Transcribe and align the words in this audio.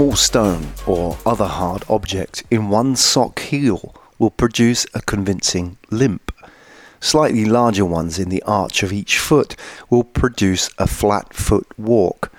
small 0.00 0.16
stone 0.16 0.66
or 0.86 1.18
other 1.26 1.44
hard 1.44 1.84
object 1.90 2.42
in 2.50 2.70
one 2.70 2.96
sock 2.96 3.38
heel 3.38 3.94
will 4.18 4.30
produce 4.30 4.86
a 4.94 5.02
convincing 5.02 5.76
limp. 5.90 6.34
Slightly 7.00 7.44
larger 7.44 7.84
ones 7.84 8.18
in 8.18 8.30
the 8.30 8.42
arch 8.44 8.82
of 8.82 8.94
each 8.94 9.18
foot 9.18 9.56
will 9.90 10.02
produce 10.02 10.70
a 10.78 10.86
flat 10.86 11.34
foot 11.34 11.66
walk. 11.78 12.32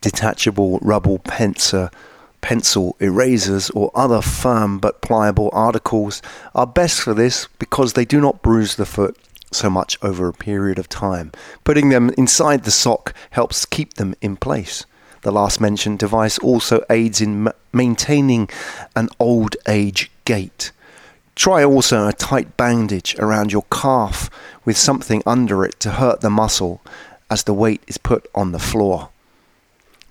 Detachable 0.00 0.78
rubber 0.78 1.18
pencil, 1.18 1.90
pencil 2.40 2.96
erasers 3.00 3.68
or 3.72 3.90
other 3.94 4.22
firm 4.22 4.78
but 4.78 5.02
pliable 5.02 5.50
articles 5.52 6.22
are 6.54 6.66
best 6.66 7.02
for 7.02 7.12
this 7.12 7.48
because 7.58 7.92
they 7.92 8.06
do 8.06 8.18
not 8.18 8.40
bruise 8.40 8.76
the 8.76 8.86
foot 8.86 9.14
so 9.52 9.68
much 9.68 9.98
over 10.00 10.26
a 10.26 10.32
period 10.32 10.78
of 10.78 10.88
time. 10.88 11.32
Putting 11.64 11.90
them 11.90 12.08
inside 12.16 12.64
the 12.64 12.70
sock 12.70 13.12
helps 13.32 13.66
keep 13.66 13.92
them 13.94 14.14
in 14.22 14.36
place. 14.36 14.86
The 15.24 15.32
last 15.32 15.58
mentioned 15.58 15.98
device 15.98 16.38
also 16.38 16.84
aids 16.90 17.22
in 17.22 17.50
maintaining 17.72 18.50
an 18.94 19.08
old 19.18 19.56
age 19.66 20.10
gait. 20.26 20.70
Try 21.34 21.64
also 21.64 22.06
a 22.06 22.12
tight 22.12 22.58
bandage 22.58 23.16
around 23.18 23.50
your 23.50 23.64
calf 23.72 24.28
with 24.66 24.76
something 24.76 25.22
under 25.24 25.64
it 25.64 25.80
to 25.80 25.92
hurt 25.92 26.20
the 26.20 26.28
muscle 26.28 26.82
as 27.30 27.44
the 27.44 27.54
weight 27.54 27.82
is 27.86 27.96
put 27.96 28.26
on 28.34 28.52
the 28.52 28.58
floor. 28.58 29.08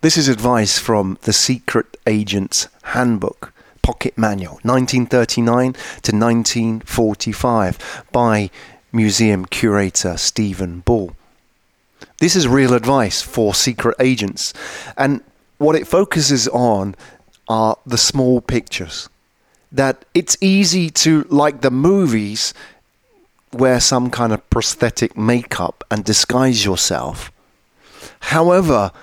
This 0.01 0.17
is 0.17 0.27
advice 0.27 0.79
from 0.79 1.19
The 1.21 1.31
Secret 1.31 1.95
Agent's 2.07 2.67
Handbook, 2.81 3.53
Pocket 3.83 4.17
Manual, 4.17 4.59
1939 4.63 5.73
to 5.73 6.11
1945, 6.15 8.03
by 8.11 8.49
museum 8.91 9.45
curator 9.45 10.17
Stephen 10.17 10.79
Bull. 10.79 11.15
This 12.23 12.37
is 12.37 12.47
real 12.47 12.73
advice 12.73 13.21
for 13.21 13.53
secret 13.53 13.97
agents, 13.99 14.53
and 14.95 15.21
what 15.57 15.75
it 15.75 15.85
focuses 15.85 16.47
on 16.47 16.95
are 17.49 17.75
the 17.85 17.97
small 17.97 18.39
pictures 18.39 19.09
that 19.73 20.05
it's 20.13 20.37
easy 20.39 20.89
to, 20.89 21.25
like 21.29 21.59
the 21.59 21.69
movies, 21.69 22.53
wear 23.51 23.81
some 23.81 24.09
kind 24.09 24.31
of 24.31 24.49
prosthetic 24.49 25.17
makeup 25.17 25.83
and 25.91 26.05
disguise 26.05 26.63
yourself. 26.63 27.29
However, 28.21 28.93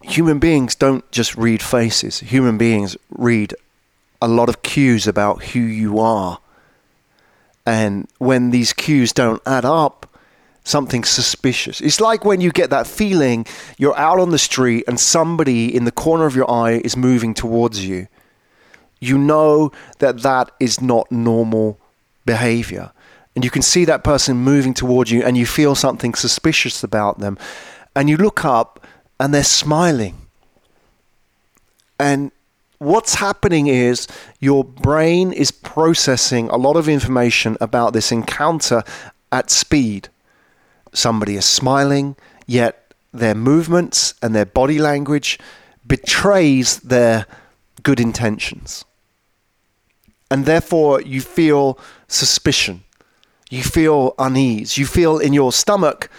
human 0.00 0.38
beings 0.38 0.74
don't 0.74 1.04
just 1.10 1.36
read 1.36 1.60
faces, 1.60 2.20
human 2.20 2.56
beings 2.56 2.96
read 3.10 3.54
a 4.22 4.28
lot 4.28 4.48
of 4.48 4.62
cues 4.62 5.06
about 5.06 5.44
who 5.52 5.60
you 5.60 5.98
are. 5.98 6.38
And 7.66 8.08
when 8.16 8.50
these 8.50 8.72
cues 8.72 9.12
don't 9.12 9.42
add 9.44 9.66
up, 9.66 9.97
something 10.68 11.04
suspicious. 11.04 11.80
It's 11.80 12.00
like 12.00 12.24
when 12.24 12.40
you 12.40 12.50
get 12.50 12.70
that 12.70 12.86
feeling 12.86 13.46
you're 13.78 13.96
out 13.96 14.18
on 14.20 14.30
the 14.30 14.38
street 14.38 14.84
and 14.86 15.00
somebody 15.00 15.74
in 15.74 15.84
the 15.84 15.92
corner 15.92 16.26
of 16.26 16.36
your 16.36 16.50
eye 16.50 16.80
is 16.84 16.96
moving 16.96 17.34
towards 17.34 17.84
you 17.84 18.08
you 19.00 19.18
know 19.18 19.70
that 19.98 20.22
that 20.22 20.50
is 20.58 20.80
not 20.80 21.10
normal 21.10 21.78
behavior. 22.24 22.92
And 23.34 23.44
you 23.44 23.50
can 23.50 23.62
see 23.62 23.84
that 23.84 24.02
person 24.02 24.36
moving 24.36 24.74
towards 24.74 25.10
you 25.10 25.22
and 25.22 25.36
you 25.36 25.46
feel 25.46 25.74
something 25.74 26.14
suspicious 26.14 26.82
about 26.82 27.18
them. 27.18 27.38
And 27.94 28.08
you 28.08 28.16
look 28.16 28.44
up 28.44 28.84
and 29.20 29.32
they're 29.32 29.44
smiling. 29.44 30.16
And 32.00 32.32
what's 32.78 33.16
happening 33.16 33.68
is 33.68 34.08
your 34.40 34.64
brain 34.64 35.32
is 35.32 35.50
processing 35.50 36.48
a 36.48 36.56
lot 36.56 36.76
of 36.76 36.88
information 36.88 37.56
about 37.60 37.92
this 37.92 38.10
encounter 38.10 38.82
at 39.30 39.50
speed. 39.50 40.08
Somebody 40.92 41.36
is 41.36 41.44
smiling, 41.44 42.16
yet 42.46 42.94
their 43.12 43.34
movements 43.34 44.14
and 44.22 44.34
their 44.34 44.46
body 44.46 44.78
language 44.78 45.38
betrays 45.86 46.80
their 46.80 47.26
good 47.82 48.00
intentions 48.00 48.84
and 50.30 50.44
therefore 50.44 51.00
you 51.00 51.20
feel 51.20 51.78
suspicion. 52.06 52.84
You 53.50 53.62
feel 53.62 54.14
unease. 54.18 54.76
You 54.76 54.86
feel 54.86 55.18
in 55.18 55.32
your 55.32 55.52
stomach 55.52 56.10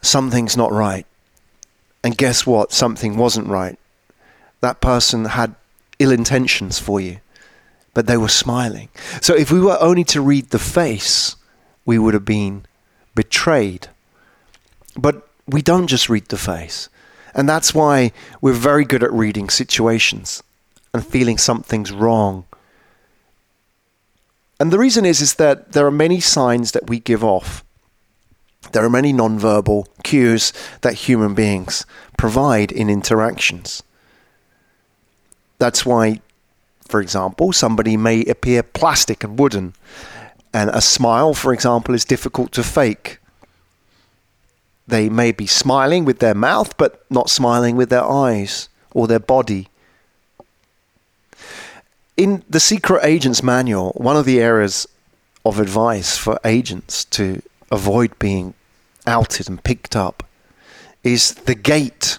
something's 0.00 0.56
not 0.56 0.72
right. 0.72 1.06
And 2.02 2.16
guess 2.16 2.44
what? 2.44 2.72
Something 2.72 3.16
wasn't 3.16 3.46
right. 3.46 3.78
That 4.60 4.80
person 4.80 5.26
had 5.26 5.54
ill 5.98 6.10
intentions 6.10 6.78
for 6.80 7.00
you, 7.00 7.18
but 7.94 8.06
they 8.06 8.16
were 8.16 8.28
smiling. 8.28 8.88
So 9.20 9.34
if 9.34 9.52
we 9.52 9.60
were 9.60 9.80
only 9.80 10.04
to 10.04 10.20
read 10.20 10.50
the 10.50 10.58
face, 10.58 11.36
we 11.84 11.98
would 11.98 12.14
have 12.14 12.24
been 12.24 12.66
betrayed. 13.14 13.88
But 14.96 15.26
we 15.46 15.62
don't 15.62 15.86
just 15.86 16.08
read 16.08 16.26
the 16.28 16.36
face. 16.36 16.88
And 17.34 17.48
that's 17.48 17.74
why 17.74 18.12
we're 18.40 18.52
very 18.52 18.84
good 18.84 19.02
at 19.02 19.12
reading 19.12 19.48
situations 19.48 20.42
and 20.92 21.06
feeling 21.06 21.38
something's 21.38 21.90
wrong 21.90 22.44
and 24.62 24.72
the 24.72 24.78
reason 24.78 25.04
is 25.04 25.20
is 25.20 25.34
that 25.34 25.72
there 25.72 25.84
are 25.88 25.90
many 25.90 26.20
signs 26.20 26.70
that 26.70 26.88
we 26.88 27.00
give 27.00 27.24
off. 27.24 27.64
There 28.70 28.84
are 28.84 28.88
many 28.88 29.12
nonverbal 29.12 29.88
cues 30.04 30.52
that 30.82 30.94
human 30.94 31.34
beings 31.34 31.84
provide 32.16 32.70
in 32.70 32.88
interactions. 32.88 33.82
That's 35.58 35.84
why, 35.84 36.20
for 36.86 37.00
example, 37.00 37.52
somebody 37.52 37.96
may 37.96 38.24
appear 38.26 38.62
plastic 38.62 39.24
and 39.24 39.36
wooden, 39.36 39.74
and 40.54 40.70
a 40.70 40.80
smile, 40.80 41.34
for 41.34 41.52
example, 41.52 41.92
is 41.92 42.04
difficult 42.04 42.52
to 42.52 42.62
fake. 42.62 43.18
They 44.86 45.08
may 45.08 45.32
be 45.32 45.46
smiling 45.46 46.04
with 46.04 46.18
their 46.18 46.34
mouth, 46.34 46.76
but 46.76 47.04
not 47.10 47.30
smiling 47.30 47.76
with 47.76 47.88
their 47.88 48.04
eyes 48.04 48.68
or 48.92 49.06
their 49.06 49.20
body 49.20 49.68
in 52.16 52.44
the 52.48 52.60
secret 52.60 53.04
agent's 53.04 53.42
manual, 53.42 53.92
one 53.96 54.16
of 54.16 54.26
the 54.26 54.40
areas 54.40 54.86
of 55.44 55.58
advice 55.58 56.16
for 56.16 56.38
agents 56.44 57.04
to 57.06 57.42
avoid 57.70 58.16
being 58.18 58.54
outed 59.06 59.48
and 59.48 59.62
picked 59.64 59.96
up 59.96 60.22
is 61.02 61.34
the 61.34 61.54
gait. 61.54 62.18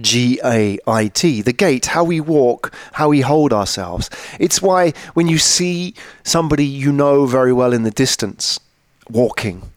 G 0.00 0.40
A 0.44 0.78
I 0.86 1.08
T, 1.08 1.42
the 1.42 1.52
gait, 1.52 1.86
how 1.86 2.04
we 2.04 2.20
walk, 2.20 2.72
how 2.92 3.08
we 3.08 3.22
hold 3.22 3.52
ourselves. 3.52 4.08
It's 4.38 4.62
why 4.62 4.92
when 5.14 5.26
you 5.26 5.36
see 5.36 5.94
somebody 6.22 6.64
you 6.64 6.92
know 6.92 7.26
very 7.26 7.52
well 7.52 7.72
in 7.72 7.82
the 7.82 7.90
distance 7.90 8.60
walking, 9.10 9.72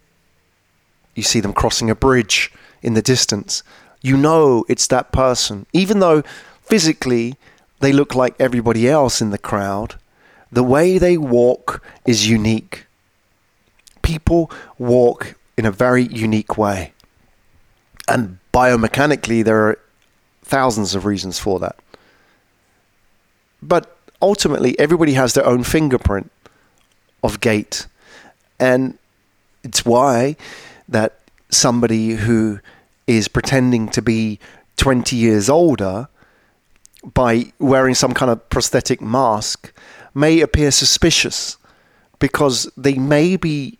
you 1.15 1.23
see 1.23 1.39
them 1.39 1.53
crossing 1.53 1.89
a 1.89 1.95
bridge 1.95 2.51
in 2.81 2.93
the 2.93 3.01
distance, 3.01 3.63
you 4.01 4.17
know 4.17 4.65
it's 4.67 4.87
that 4.87 5.11
person, 5.11 5.65
even 5.73 5.99
though 5.99 6.23
physically 6.61 7.35
they 7.79 7.91
look 7.91 8.15
like 8.15 8.35
everybody 8.39 8.89
else 8.89 9.21
in 9.21 9.31
the 9.31 9.37
crowd. 9.37 9.95
The 10.51 10.63
way 10.63 10.97
they 10.97 11.17
walk 11.17 11.83
is 12.05 12.29
unique. 12.29 12.85
People 14.01 14.51
walk 14.77 15.35
in 15.57 15.65
a 15.65 15.71
very 15.71 16.03
unique 16.03 16.57
way. 16.57 16.93
And 18.07 18.37
biomechanically, 18.53 19.43
there 19.43 19.67
are 19.67 19.79
thousands 20.43 20.93
of 20.95 21.05
reasons 21.05 21.39
for 21.39 21.59
that. 21.59 21.75
But 23.61 23.97
ultimately, 24.21 24.77
everybody 24.77 25.13
has 25.13 25.33
their 25.33 25.45
own 25.45 25.63
fingerprint 25.63 26.31
of 27.23 27.39
gait. 27.39 27.87
And 28.59 28.97
it's 29.63 29.85
why 29.85 30.35
that 30.93 31.19
somebody 31.49 32.11
who 32.11 32.59
is 33.05 33.27
pretending 33.27 33.89
to 33.89 34.01
be 34.01 34.39
20 34.77 35.15
years 35.15 35.49
older 35.49 36.07
by 37.13 37.51
wearing 37.59 37.93
some 37.93 38.13
kind 38.13 38.31
of 38.31 38.49
prosthetic 38.49 39.01
mask 39.01 39.73
may 40.15 40.39
appear 40.39 40.71
suspicious 40.71 41.57
because 42.19 42.71
they 42.77 42.93
may 42.93 43.35
be 43.35 43.77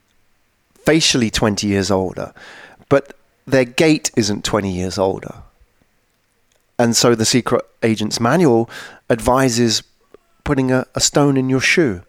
facially 0.86 1.30
20 1.30 1.66
years 1.66 1.90
older, 1.90 2.34
but 2.90 3.16
their 3.46 3.66
gait 3.66 4.12
isn't 4.18 4.44
20 4.44 4.72
years 4.72 4.98
older. 4.98 5.36
And 6.78 6.96
so 6.96 7.16
the 7.16 7.26
secret 7.26 7.64
agent's 7.82 8.20
manual 8.20 8.70
advises 9.10 9.84
putting 10.44 10.72
a, 10.72 10.86
a 10.96 11.00
stone 11.00 11.38
in 11.38 11.50
your 11.50 11.62
shoe 11.62 12.02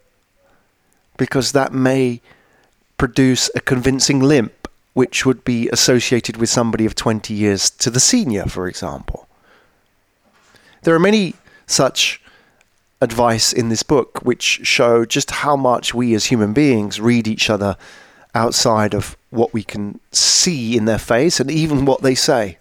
because 1.16 1.52
that 1.52 1.72
may 1.72 2.20
produce 2.98 3.50
a 3.54 3.60
convincing 3.60 4.20
limp, 4.20 4.68
which 4.94 5.26
would 5.26 5.44
be 5.44 5.68
associated 5.70 6.36
with 6.36 6.48
somebody 6.48 6.86
of 6.86 6.94
20 6.94 7.34
years 7.34 7.68
to 7.68 7.90
the 7.90 8.00
senior, 8.00 8.44
for 8.44 8.66
example. 8.66 9.28
There 10.82 10.94
are 10.94 11.00
many 11.00 11.34
such 11.66 12.20
advice 13.00 13.52
in 13.52 13.68
this 13.68 13.82
book 13.82 14.20
which 14.22 14.60
show 14.64 15.04
just 15.04 15.30
how 15.30 15.56
much 15.56 15.94
we 15.94 16.14
as 16.14 16.26
human 16.26 16.52
beings 16.52 17.00
read 17.00 17.28
each 17.28 17.50
other 17.50 17.76
outside 18.34 18.94
of 18.94 19.16
what 19.30 19.52
we 19.52 19.62
can 19.62 20.00
see 20.12 20.76
in 20.76 20.84
their 20.84 20.98
face 20.98 21.38
and 21.38 21.50
even 21.50 21.84
what 21.84 22.02
they 22.02 22.14
say. 22.14 22.58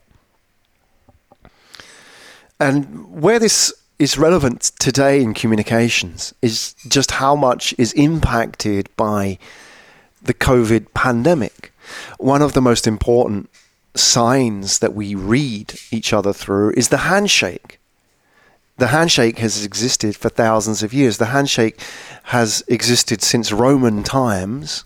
And 2.59 3.21
where 3.21 3.39
this 3.39 3.73
is 3.99 4.17
relevant 4.17 4.71
today 4.79 5.21
in 5.21 5.33
communications 5.33 6.33
is 6.41 6.73
just 6.87 7.11
how 7.11 7.35
much 7.35 7.75
is 7.77 7.93
impacted 7.93 8.89
by 8.95 9.37
the 10.21 10.33
COVID 10.33 10.87
pandemic. 10.93 11.72
One 12.17 12.41
of 12.41 12.53
the 12.53 12.61
most 12.61 12.87
important 12.87 13.49
signs 13.95 14.79
that 14.79 14.93
we 14.93 15.15
read 15.15 15.75
each 15.91 16.13
other 16.13 16.33
through 16.33 16.73
is 16.75 16.89
the 16.89 16.97
handshake 16.97 17.79
the 18.77 18.87
handshake 18.87 19.37
has 19.37 19.63
existed 19.63 20.15
for 20.15 20.29
thousands 20.29 20.81
of 20.81 20.93
years. 20.93 21.17
The 21.17 21.27
handshake 21.27 21.79
has 22.23 22.63
existed 22.67 23.21
since 23.21 23.51
Roman 23.51 24.03
times, 24.03 24.83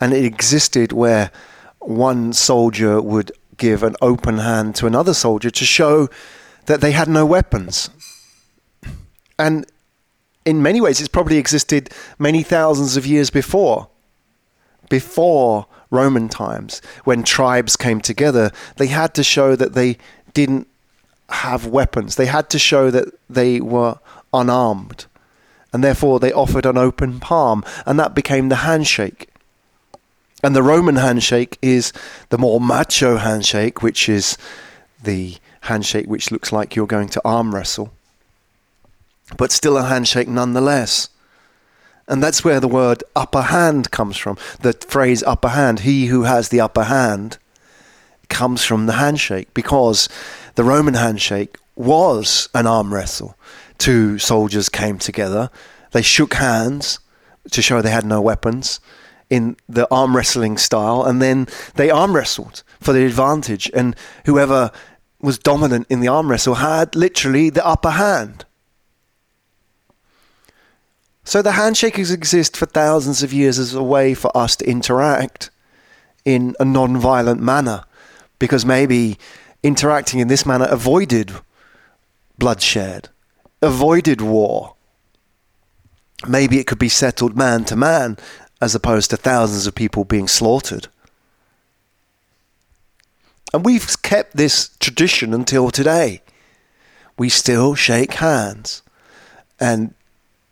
and 0.00 0.12
it 0.12 0.24
existed 0.24 0.92
where 0.92 1.30
one 1.78 2.32
soldier 2.32 3.00
would 3.00 3.32
give 3.56 3.82
an 3.82 3.96
open 4.02 4.38
hand 4.38 4.74
to 4.76 4.86
another 4.86 5.14
soldier 5.14 5.50
to 5.50 5.64
show 5.64 6.08
that 6.66 6.80
they 6.80 6.92
had 6.92 7.08
no 7.08 7.24
weapons. 7.24 7.90
And 9.38 9.66
in 10.44 10.62
many 10.62 10.80
ways, 10.80 11.00
it's 11.00 11.08
probably 11.08 11.38
existed 11.38 11.90
many 12.18 12.42
thousands 12.42 12.96
of 12.96 13.06
years 13.06 13.30
before. 13.30 13.88
Before 14.90 15.66
Roman 15.92 16.28
times, 16.28 16.80
when 17.04 17.22
tribes 17.22 17.76
came 17.76 18.00
together, 18.00 18.50
they 18.76 18.88
had 18.88 19.14
to 19.14 19.22
show 19.22 19.54
that 19.54 19.74
they 19.74 19.98
didn't 20.34 20.66
have 21.28 21.66
weapons. 21.66 22.16
They 22.16 22.26
had 22.26 22.50
to 22.50 22.58
show 22.58 22.90
that 22.90 23.08
they 23.28 23.60
were 23.60 23.98
unarmed. 24.32 25.06
And 25.72 25.84
therefore, 25.84 26.18
they 26.18 26.32
offered 26.32 26.66
an 26.66 26.78
open 26.78 27.20
palm, 27.20 27.64
and 27.86 28.00
that 28.00 28.14
became 28.14 28.48
the 28.48 28.56
handshake. 28.56 29.28
And 30.42 30.56
the 30.56 30.62
Roman 30.62 30.96
handshake 30.96 31.58
is 31.62 31.92
the 32.30 32.38
more 32.38 32.60
macho 32.60 33.18
handshake, 33.18 33.82
which 33.82 34.08
is 34.08 34.36
the 35.02 35.36
handshake 35.62 36.06
which 36.06 36.30
looks 36.30 36.52
like 36.52 36.74
you're 36.74 36.86
going 36.86 37.08
to 37.10 37.22
arm 37.24 37.54
wrestle, 37.54 37.92
but 39.36 39.52
still 39.52 39.76
a 39.76 39.84
handshake 39.84 40.28
nonetheless. 40.28 41.08
And 42.08 42.22
that's 42.22 42.44
where 42.44 42.60
the 42.60 42.68
word 42.68 43.04
upper 43.14 43.42
hand 43.42 43.90
comes 43.90 44.16
from. 44.16 44.36
The 44.60 44.72
phrase 44.72 45.22
upper 45.22 45.48
hand, 45.48 45.80
he 45.80 46.06
who 46.06 46.24
has 46.24 46.48
the 46.48 46.60
upper 46.60 46.84
hand, 46.84 47.38
comes 48.28 48.64
from 48.64 48.86
the 48.86 48.94
handshake 48.94 49.52
because 49.54 50.08
the 50.54 50.64
Roman 50.64 50.94
handshake 50.94 51.58
was 51.76 52.48
an 52.54 52.66
arm 52.66 52.92
wrestle. 52.92 53.36
Two 53.78 54.18
soldiers 54.18 54.68
came 54.68 54.98
together, 54.98 55.50
they 55.92 56.02
shook 56.02 56.34
hands 56.34 56.98
to 57.50 57.62
show 57.62 57.80
they 57.80 57.90
had 57.90 58.06
no 58.06 58.20
weapons 58.20 58.80
in 59.30 59.56
the 59.68 59.88
arm 59.90 60.14
wrestling 60.14 60.58
style, 60.58 61.02
and 61.04 61.22
then 61.22 61.46
they 61.76 61.90
arm 61.90 62.14
wrestled 62.14 62.62
for 62.80 62.92
the 62.92 63.04
advantage. 63.04 63.70
And 63.74 63.96
whoever 64.26 64.70
was 65.20 65.38
dominant 65.38 65.86
in 65.88 66.00
the 66.00 66.08
arm 66.08 66.30
wrestle 66.30 66.56
had 66.56 66.94
literally 66.94 67.48
the 67.48 67.66
upper 67.66 67.90
hand. 67.90 68.44
So 71.24 71.40
the 71.40 71.50
handshakers 71.50 72.12
exist 72.12 72.56
for 72.56 72.66
thousands 72.66 73.22
of 73.22 73.32
years 73.32 73.58
as 73.58 73.74
a 73.74 73.82
way 73.82 74.14
for 74.14 74.36
us 74.36 74.56
to 74.56 74.68
interact 74.68 75.50
in 76.24 76.54
a 76.58 76.64
non 76.64 76.96
violent 76.98 77.40
manner 77.40 77.84
because 78.38 78.66
maybe 78.66 79.18
interacting 79.62 80.20
in 80.20 80.28
this 80.28 80.44
manner 80.44 80.66
avoided 80.68 81.32
bloodshed, 82.38 83.08
avoided 83.60 84.20
war. 84.20 84.74
Maybe 86.26 86.58
it 86.58 86.66
could 86.66 86.78
be 86.78 86.88
settled 86.88 87.36
man 87.36 87.64
to 87.66 87.76
man 87.76 88.16
as 88.60 88.74
opposed 88.74 89.10
to 89.10 89.16
thousands 89.16 89.66
of 89.66 89.74
people 89.74 90.04
being 90.04 90.28
slaughtered. 90.28 90.88
And 93.52 93.64
we've 93.64 94.00
kept 94.02 94.36
this 94.36 94.76
tradition 94.80 95.34
until 95.34 95.70
today. 95.70 96.22
We 97.18 97.28
still 97.28 97.74
shake 97.74 98.14
hands. 98.14 98.82
And 99.60 99.94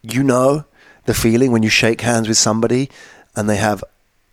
you 0.03 0.23
know 0.23 0.65
the 1.07 1.15
feeling 1.15 1.53
when 1.53 1.63
you 1.63 1.69
shake 1.69 2.01
hands 2.01 2.29
with 2.29 2.39
somebody 2.39 2.91
and 3.37 3.49
they 3.49 3.57
have 3.57 3.83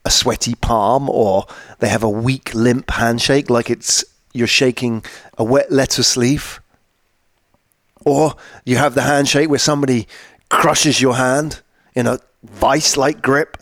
a 0.05 0.09
sweaty 0.09 0.55
palm 0.55 1.09
or 1.09 1.45
they 1.79 1.89
have 1.89 2.03
a 2.03 2.09
weak, 2.09 2.53
limp 2.53 2.89
handshake, 2.91 3.49
like 3.49 3.69
it's 3.69 4.05
you're 4.33 4.47
shaking 4.47 5.03
a 5.37 5.43
wet 5.43 5.71
lettuce 5.71 6.15
leaf. 6.15 6.61
Or 8.05 8.35
you 8.63 8.77
have 8.77 8.95
the 8.95 9.01
handshake 9.01 9.49
where 9.49 9.59
somebody 9.59 10.07
crushes 10.49 11.01
your 11.01 11.15
hand 11.15 11.61
in 11.93 12.07
a 12.07 12.19
vice 12.43 12.95
like 12.95 13.21
grip. 13.21 13.57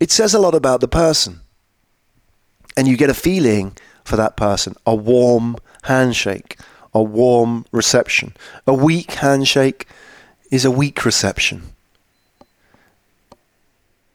It 0.00 0.10
says 0.10 0.32
a 0.32 0.38
lot 0.38 0.54
about 0.54 0.80
the 0.80 0.88
person. 0.88 1.40
And 2.76 2.88
you 2.88 2.96
get 2.96 3.10
a 3.10 3.14
feeling 3.14 3.76
for 4.04 4.16
that 4.16 4.36
person 4.36 4.74
a 4.86 4.94
warm 4.94 5.56
handshake, 5.82 6.58
a 6.94 7.02
warm 7.02 7.66
reception. 7.70 8.34
A 8.66 8.72
weak 8.72 9.12
handshake 9.12 9.86
is 10.52 10.64
a 10.66 10.70
weak 10.70 11.04
reception. 11.04 11.62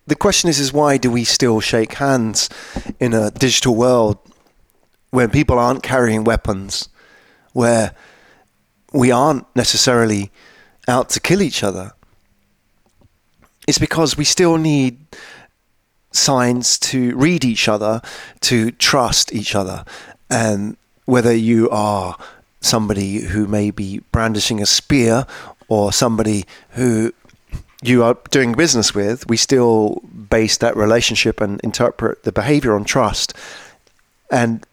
The 0.05 0.15
question 0.15 0.49
is, 0.49 0.59
is 0.59 0.71
why 0.71 0.95
do 0.95 1.11
we 1.11 1.25
still 1.25 1.59
shake 1.59 1.93
hands 1.93 2.47
in 2.99 3.13
a 3.13 3.31
digital 3.31 3.75
world 3.75 4.19
when 5.09 5.31
people 5.31 5.57
aren't 5.59 5.83
carrying 5.83 6.23
weapons, 6.23 6.87
where 7.53 7.93
we 8.93 9.11
aren't 9.11 9.47
necessarily 9.55 10.31
out 10.87 11.09
to 11.09 11.19
kill 11.19 11.41
each 11.41 11.63
other? 11.63 11.91
It's 13.67 13.79
because 13.79 14.15
we 14.15 14.23
still 14.23 14.57
need 14.57 14.99
signs 16.11 16.77
to 16.79 17.17
read 17.17 17.43
each 17.43 17.67
other, 17.67 18.01
to 18.41 18.71
trust 18.71 19.33
each 19.33 19.55
other. 19.55 19.83
And 20.29 20.77
whether 21.05 21.33
you 21.33 21.69
are 21.71 22.15
somebody 22.61 23.21
who 23.21 23.47
may 23.47 23.71
be 23.71 23.99
brandishing 24.11 24.61
a 24.61 24.65
spear 24.65 25.25
or 25.67 25.91
somebody 25.91 26.45
who 26.71 27.13
you 27.81 28.03
are 28.03 28.17
doing 28.31 28.53
business 28.53 28.95
with, 28.95 29.27
we 29.27 29.37
still 29.37 30.01
base 30.29 30.57
that 30.57 30.75
relationship 30.75 31.41
and 31.41 31.59
interpret 31.61 32.23
the 32.23 32.31
behavior 32.31 32.75
on 32.75 32.83
trust. 32.83 33.33
And 34.31 34.65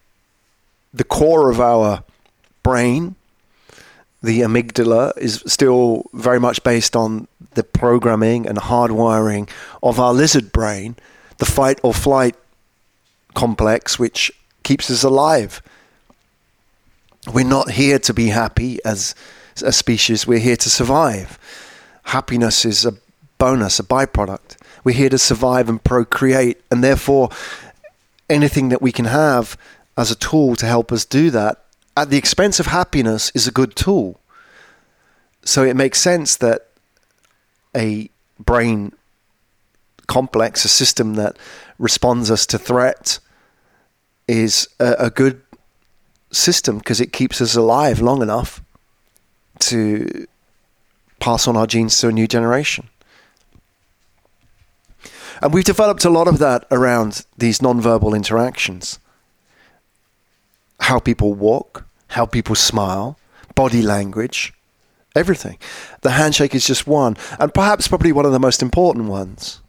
the 0.92 1.04
core 1.04 1.50
of 1.50 1.60
our 1.60 2.02
brain, 2.62 3.16
the 4.22 4.40
amygdala, 4.40 5.16
is 5.18 5.42
still 5.46 6.06
very 6.14 6.40
much 6.40 6.62
based 6.64 6.96
on 6.96 7.28
the 7.54 7.62
programming 7.64 8.46
and 8.46 8.58
hardwiring 8.58 9.48
of 9.82 10.00
our 10.00 10.14
lizard 10.14 10.50
brain, 10.50 10.96
the 11.38 11.46
fight 11.46 11.78
or 11.82 11.92
flight 11.92 12.36
complex, 13.34 13.98
which 13.98 14.32
keeps 14.62 14.90
us 14.90 15.04
alive. 15.04 15.60
We're 17.32 17.44
not 17.44 17.70
here 17.70 17.98
to 18.00 18.14
be 18.14 18.28
happy 18.28 18.78
as 18.84 19.14
a 19.62 19.72
species, 19.72 20.26
we're 20.26 20.38
here 20.38 20.56
to 20.56 20.70
survive. 20.70 21.38
Happiness 22.04 22.64
is 22.64 22.84
a 22.84 22.94
bonus, 23.38 23.78
a 23.78 23.82
byproduct. 23.82 24.56
We're 24.82 24.92
here 24.92 25.08
to 25.08 25.18
survive 25.18 25.68
and 25.68 25.82
procreate, 25.82 26.60
and 26.70 26.84
therefore, 26.84 27.30
anything 28.28 28.68
that 28.68 28.82
we 28.82 28.92
can 28.92 29.06
have 29.06 29.56
as 29.96 30.10
a 30.10 30.16
tool 30.16 30.56
to 30.56 30.66
help 30.66 30.92
us 30.92 31.04
do 31.04 31.30
that 31.30 31.64
at 31.96 32.10
the 32.10 32.16
expense 32.16 32.58
of 32.58 32.66
happiness 32.66 33.30
is 33.34 33.46
a 33.46 33.52
good 33.52 33.76
tool. 33.76 34.20
So 35.44 35.62
it 35.62 35.76
makes 35.76 36.00
sense 36.00 36.36
that 36.36 36.68
a 37.76 38.10
brain 38.38 38.92
complex, 40.06 40.64
a 40.64 40.68
system 40.68 41.14
that 41.14 41.36
responds 41.78 42.30
us 42.30 42.46
to 42.46 42.58
threat, 42.58 43.18
is 44.26 44.68
a, 44.80 44.94
a 44.98 45.10
good 45.10 45.40
system 46.32 46.78
because 46.78 47.00
it 47.00 47.12
keeps 47.12 47.40
us 47.40 47.54
alive 47.54 48.00
long 48.00 48.22
enough 48.22 48.63
to 49.60 50.26
pass 51.20 51.48
on 51.48 51.56
our 51.56 51.66
genes 51.66 51.98
to 52.00 52.08
a 52.08 52.12
new 52.12 52.26
generation. 52.26 52.88
And 55.42 55.52
we've 55.52 55.64
developed 55.64 56.04
a 56.04 56.10
lot 56.10 56.28
of 56.28 56.38
that 56.38 56.66
around 56.70 57.24
these 57.36 57.60
non-verbal 57.60 58.14
interactions. 58.14 58.98
How 60.80 60.98
people 60.98 61.34
walk, 61.34 61.86
how 62.08 62.26
people 62.26 62.54
smile, 62.54 63.18
body 63.54 63.82
language, 63.82 64.52
everything. 65.14 65.58
The 66.02 66.12
handshake 66.12 66.54
is 66.54 66.66
just 66.66 66.86
one, 66.86 67.16
and 67.38 67.52
perhaps 67.52 67.88
probably 67.88 68.12
one 68.12 68.26
of 68.26 68.32
the 68.32 68.40
most 68.40 68.62
important 68.62 69.06
ones. 69.06 69.60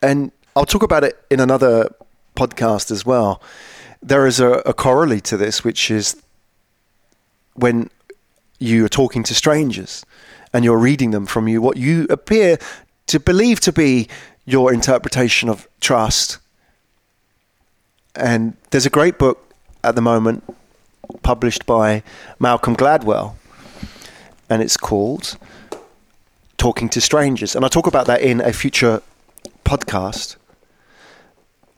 And 0.00 0.32
I'll 0.54 0.66
talk 0.66 0.82
about 0.82 1.04
it 1.04 1.18
in 1.30 1.40
another 1.40 1.94
podcast 2.36 2.90
as 2.90 3.04
well. 3.04 3.42
There 4.00 4.26
is 4.26 4.40
a, 4.40 4.62
a 4.64 4.72
corollary 4.72 5.20
to 5.22 5.36
this, 5.36 5.64
which 5.64 5.90
is 5.90 6.20
when 7.58 7.90
you 8.58 8.84
are 8.84 8.88
talking 8.88 9.22
to 9.24 9.34
strangers 9.34 10.04
and 10.52 10.64
you're 10.64 10.78
reading 10.78 11.10
them 11.10 11.26
from 11.26 11.48
you 11.48 11.60
what 11.60 11.76
you 11.76 12.06
appear 12.10 12.58
to 13.06 13.20
believe 13.20 13.60
to 13.60 13.72
be 13.72 14.08
your 14.44 14.72
interpretation 14.72 15.48
of 15.48 15.68
trust. 15.80 16.38
And 18.14 18.56
there's 18.70 18.86
a 18.86 18.90
great 18.90 19.18
book 19.18 19.52
at 19.84 19.94
the 19.94 20.00
moment 20.00 20.42
published 21.22 21.66
by 21.66 22.02
Malcolm 22.38 22.76
Gladwell, 22.76 23.34
and 24.50 24.62
it's 24.62 24.76
called 24.76 25.36
Talking 26.56 26.88
to 26.90 27.00
Strangers. 27.00 27.54
And 27.54 27.64
I 27.64 27.68
talk 27.68 27.86
about 27.86 28.06
that 28.06 28.20
in 28.20 28.40
a 28.40 28.52
future 28.52 29.02
podcast. 29.64 30.36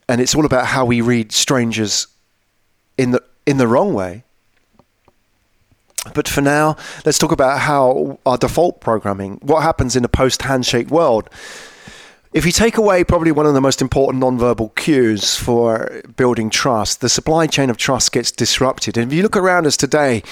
And 0.08 0.20
it's 0.20 0.34
all 0.34 0.46
about 0.46 0.66
how 0.66 0.84
we 0.84 1.00
read 1.00 1.32
strangers 1.32 2.06
in 2.98 3.12
the 3.12 3.22
in 3.46 3.58
the 3.58 3.66
wrong 3.66 3.94
way. 3.94 4.24
But 6.14 6.28
for 6.28 6.40
now, 6.40 6.76
let's 7.04 7.18
talk 7.18 7.32
about 7.32 7.60
how 7.60 8.18
our 8.24 8.38
default 8.38 8.80
programming, 8.80 9.38
what 9.42 9.62
happens 9.62 9.96
in 9.96 10.04
a 10.04 10.08
post 10.08 10.42
handshake 10.42 10.88
world. 10.90 11.28
If 12.32 12.46
you 12.46 12.52
take 12.52 12.76
away 12.76 13.04
probably 13.04 13.32
one 13.32 13.44
of 13.44 13.54
the 13.54 13.60
most 13.60 13.82
important 13.82 14.22
nonverbal 14.22 14.74
cues 14.76 15.36
for 15.36 16.00
building 16.16 16.48
trust, 16.48 17.00
the 17.00 17.08
supply 17.08 17.46
chain 17.48 17.70
of 17.70 17.76
trust 17.76 18.12
gets 18.12 18.30
disrupted. 18.30 18.96
And 18.96 19.10
if 19.10 19.16
you 19.16 19.22
look 19.22 19.36
around 19.36 19.66
us 19.66 19.76
today, 19.76 20.22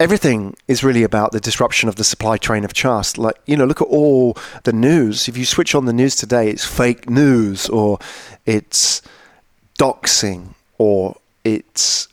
everything 0.00 0.56
is 0.66 0.82
really 0.82 1.04
about 1.04 1.32
the 1.32 1.40
disruption 1.40 1.88
of 1.88 1.94
the 1.96 2.04
supply 2.04 2.36
chain 2.36 2.64
of 2.64 2.72
trust. 2.72 3.16
Like, 3.16 3.36
you 3.46 3.56
know, 3.56 3.64
look 3.64 3.80
at 3.80 3.88
all 3.88 4.36
the 4.64 4.72
news. 4.72 5.28
If 5.28 5.38
you 5.38 5.44
switch 5.44 5.74
on 5.74 5.86
the 5.86 5.92
news 5.92 6.16
today, 6.16 6.50
it's 6.50 6.64
fake 6.64 7.08
news 7.08 7.68
or 7.68 7.98
it's 8.44 9.00
doxing 9.78 10.54
or 10.76 11.16
it's 11.44 12.08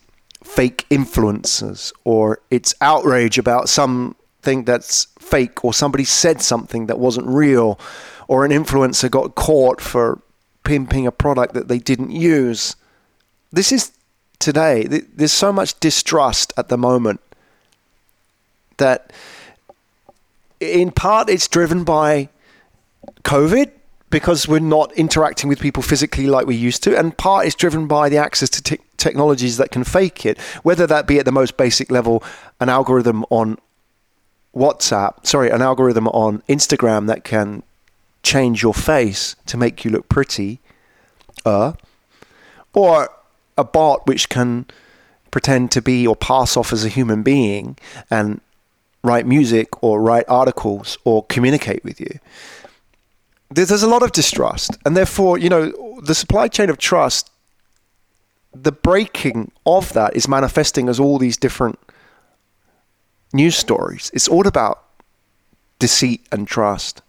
fake 0.56 0.86
influencers 0.90 1.94
or 2.04 2.42
it's 2.50 2.74
outrage 2.82 3.38
about 3.38 3.70
something 3.70 4.66
that's 4.66 5.06
fake 5.18 5.64
or 5.64 5.74
somebody 5.74 6.04
said 6.04 6.42
something 6.42 6.88
that 6.88 7.00
wasn't 7.00 7.26
real 7.26 7.80
or 8.28 8.44
an 8.44 8.52
influencer 8.52 9.10
got 9.10 9.34
caught 9.36 9.80
for 9.80 10.22
pimping 10.66 11.08
a 11.08 11.12
product 11.12 11.54
that 11.54 11.70
they 11.70 11.80
didn't 11.80 12.12
use. 12.12 12.76
This 13.52 13.72
is 13.72 13.94
today. 14.40 14.84
There's 14.88 15.32
so 15.32 15.54
much 15.54 15.80
distrust 15.80 16.52
at 16.58 16.68
the 16.68 16.78
moment 16.78 17.22
that 18.76 19.14
in 20.60 20.92
part 20.92 21.30
it's 21.30 21.48
driven 21.48 21.86
by 21.86 22.28
COVID 23.24 23.72
because 24.12 24.48
we're 24.48 24.60
not 24.60 24.92
interacting 24.94 25.50
with 25.50 25.60
people 25.60 25.82
physically 25.82 26.28
like 26.28 26.46
we 26.46 26.56
used 26.56 26.84
to, 26.84 26.98
and 26.98 27.18
part 27.18 27.48
is 27.48 27.56
driven 27.56 27.88
by 27.88 28.10
the 28.10 28.18
access 28.18 28.50
to 28.50 28.62
te- 28.62 28.80
technologies 28.98 29.58
that 29.58 29.72
can 29.72 29.84
fake 29.84 30.26
it, 30.26 30.40
whether 30.64 30.86
that 30.86 31.08
be 31.08 31.18
at 31.18 31.26
the 31.26 31.32
most 31.32 31.58
basic 31.58 31.90
level, 31.90 32.24
an 32.60 32.70
algorithm 32.70 33.26
on 33.30 33.58
WhatsApp, 34.56 35.26
sorry, 35.26 35.50
an 35.50 35.62
algorithm 35.62 36.08
on 36.10 36.44
Instagram 36.48 37.08
that 37.08 37.24
can 37.24 37.64
change 38.22 38.62
your 38.62 38.74
face 38.74 39.36
to 39.48 39.58
make 39.58 39.84
you 39.84 39.90
look 39.90 40.08
pretty, 40.10 40.60
uh, 41.46 41.74
or 42.74 43.10
a 43.58 43.64
bot 43.64 44.06
which 44.06 44.30
can 44.30 44.66
pretend 45.32 45.72
to 45.72 45.82
be 45.82 46.06
or 46.06 46.16
pass 46.16 46.58
off 46.58 46.74
as 46.74 46.84
a 46.84 46.90
human 46.90 47.24
being 47.24 47.78
and 48.10 48.42
write 49.04 49.26
music 49.26 49.82
or 49.82 50.02
write 50.02 50.26
articles 50.28 50.98
or 51.06 51.26
communicate 51.26 51.84
with 51.84 52.00
you. 52.00 52.20
There's 53.52 53.84
a 53.84 53.88
lot 53.88 54.02
of 54.02 54.14
distrust, 54.14 54.78
and 54.86 54.96
therefore, 54.96 55.38
you 55.38 55.50
know, 55.50 56.00
the 56.02 56.16
supply 56.16 56.48
chain 56.48 56.70
of 56.70 56.78
trust, 56.78 57.30
the 58.54 58.72
breaking 58.72 59.52
of 59.66 59.92
that 59.94 60.16
is 60.16 60.28
manifesting 60.28 60.88
as 60.88 61.00
all 61.00 61.18
these 61.18 61.38
different 61.38 61.78
news 63.34 63.56
stories. 63.56 64.10
It's 64.14 64.28
all 64.28 64.48
about 64.48 64.84
deceit 65.80 66.26
and 66.32 66.48
trust. 66.48 67.02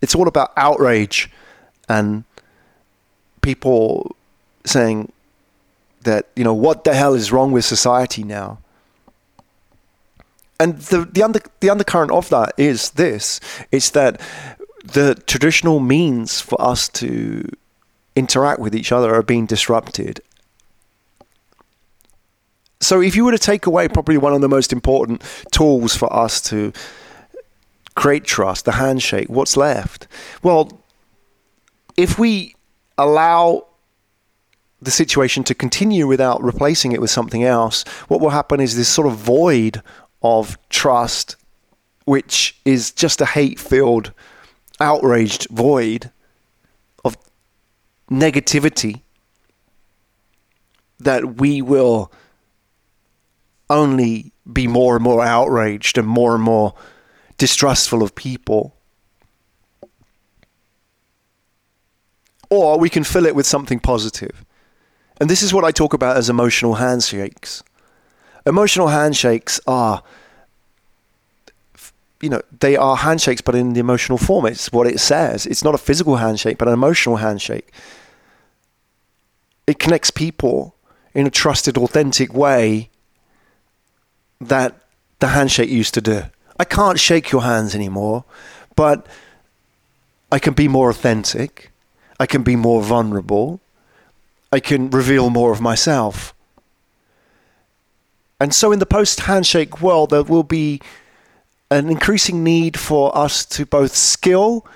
It's 0.00 0.14
all 0.14 0.26
about 0.26 0.52
outrage 0.56 1.30
and 1.88 2.24
people 3.40 4.16
saying 4.64 5.12
that, 6.02 6.28
you 6.34 6.42
know, 6.42 6.54
what 6.54 6.84
the 6.84 6.94
hell 6.94 7.14
is 7.14 7.30
wrong 7.30 7.52
with 7.52 7.64
society 7.64 8.24
now? 8.24 8.58
and 10.60 10.78
the 10.78 11.04
the 11.04 11.22
under 11.22 11.40
the 11.60 11.70
undercurrent 11.70 12.10
of 12.10 12.28
that 12.30 12.54
is 12.56 12.90
this: 12.90 13.40
it's 13.70 13.90
that 13.90 14.20
the 14.84 15.14
traditional 15.26 15.80
means 15.80 16.40
for 16.40 16.60
us 16.60 16.88
to 16.90 17.48
interact 18.14 18.60
with 18.60 18.74
each 18.74 18.92
other 18.92 19.14
are 19.14 19.22
being 19.22 19.46
disrupted. 19.46 20.20
So, 22.80 23.00
if 23.00 23.16
you 23.16 23.24
were 23.24 23.32
to 23.32 23.38
take 23.38 23.66
away 23.66 23.88
probably 23.88 24.18
one 24.18 24.34
of 24.34 24.42
the 24.42 24.48
most 24.48 24.72
important 24.72 25.22
tools 25.52 25.96
for 25.96 26.12
us 26.12 26.40
to 26.42 26.72
create 27.94 28.24
trust, 28.24 28.66
the 28.66 28.72
handshake, 28.72 29.28
what's 29.30 29.56
left? 29.56 30.06
Well, 30.42 30.82
if 31.96 32.18
we 32.18 32.54
allow 32.98 33.66
the 34.82 34.90
situation 34.90 35.44
to 35.44 35.54
continue 35.54 36.06
without 36.06 36.42
replacing 36.42 36.92
it 36.92 37.00
with 37.00 37.10
something 37.10 37.42
else, 37.42 37.84
what 38.08 38.20
will 38.20 38.30
happen 38.30 38.60
is 38.60 38.76
this 38.76 38.88
sort 38.88 39.06
of 39.06 39.14
void 39.14 39.80
of 40.22 40.58
trust, 40.68 41.36
which 42.04 42.60
is 42.66 42.90
just 42.90 43.22
a 43.22 43.26
hate 43.26 43.58
filled, 43.58 44.12
outraged 44.80 45.48
void 45.50 46.10
of 47.04 47.16
negativity 48.10 49.02
that 50.98 51.36
we 51.36 51.62
will 51.62 52.12
only 53.70 54.32
be 54.50 54.66
more 54.66 54.96
and 54.96 55.04
more 55.04 55.22
outraged 55.22 55.98
and 55.98 56.06
more 56.06 56.34
and 56.34 56.42
more 56.42 56.74
distrustful 57.38 58.02
of 58.02 58.14
people. 58.14 58.76
Or 62.50 62.78
we 62.78 62.90
can 62.90 63.04
fill 63.04 63.26
it 63.26 63.34
with 63.34 63.46
something 63.46 63.80
positive. 63.80 64.44
And 65.20 65.30
this 65.30 65.42
is 65.42 65.54
what 65.54 65.64
I 65.64 65.70
talk 65.70 65.94
about 65.94 66.16
as 66.16 66.28
emotional 66.28 66.74
handshakes. 66.74 67.62
Emotional 68.46 68.88
handshakes 68.88 69.60
are, 69.66 70.02
you 72.24 72.30
know, 72.30 72.40
they 72.60 72.74
are 72.74 72.96
handshakes, 72.96 73.42
but 73.42 73.54
in 73.54 73.74
the 73.74 73.80
emotional 73.80 74.16
form. 74.16 74.46
It's 74.46 74.72
what 74.72 74.86
it 74.86 74.98
says. 74.98 75.44
It's 75.44 75.62
not 75.62 75.74
a 75.74 75.78
physical 75.78 76.16
handshake, 76.16 76.56
but 76.56 76.68
an 76.68 76.72
emotional 76.72 77.16
handshake. 77.16 77.70
It 79.66 79.78
connects 79.78 80.10
people 80.10 80.74
in 81.12 81.26
a 81.26 81.30
trusted, 81.30 81.76
authentic 81.76 82.32
way 82.32 82.88
that 84.40 84.74
the 85.18 85.28
handshake 85.28 85.68
used 85.68 85.92
to 85.94 86.00
do. 86.00 86.22
I 86.58 86.64
can't 86.64 86.98
shake 86.98 87.30
your 87.30 87.42
hands 87.42 87.74
anymore, 87.74 88.24
but 88.74 89.06
I 90.32 90.38
can 90.38 90.54
be 90.54 90.66
more 90.66 90.88
authentic. 90.88 91.72
I 92.18 92.24
can 92.24 92.42
be 92.42 92.56
more 92.56 92.82
vulnerable. 92.82 93.60
I 94.50 94.60
can 94.60 94.88
reveal 94.88 95.28
more 95.28 95.52
of 95.52 95.60
myself. 95.60 96.32
And 98.40 98.54
so, 98.54 98.72
in 98.72 98.78
the 98.78 98.86
post 98.86 99.20
handshake 99.20 99.82
world, 99.82 100.08
there 100.08 100.22
will 100.22 100.42
be 100.42 100.80
an 101.70 101.88
increasing 101.88 102.44
need 102.44 102.78
for 102.78 103.16
us 103.16 103.44
to 103.46 103.66
both 103.66 103.94
skill 103.94 104.66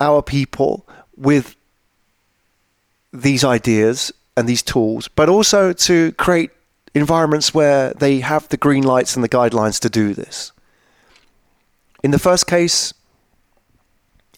our 0.00 0.22
people 0.22 0.86
with 1.16 1.56
these 3.12 3.44
ideas 3.44 4.12
and 4.36 4.48
these 4.48 4.62
tools, 4.62 5.08
but 5.08 5.28
also 5.28 5.72
to 5.72 6.12
create 6.12 6.50
environments 6.94 7.52
where 7.52 7.92
they 7.94 8.20
have 8.20 8.48
the 8.48 8.56
green 8.56 8.84
lights 8.84 9.14
and 9.14 9.24
the 9.24 9.28
guidelines 9.28 9.80
to 9.80 9.90
do 9.90 10.14
this. 10.14 10.52
In 12.02 12.12
the 12.12 12.18
first 12.18 12.46
case, 12.46 12.94